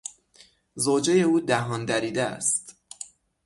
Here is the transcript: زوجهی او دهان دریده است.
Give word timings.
زوجهی 0.75 1.21
او 1.21 1.39
دهان 1.39 1.85
دریده 1.85 2.23
است. 2.23 2.75